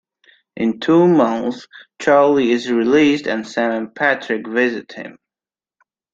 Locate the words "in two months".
0.57-1.67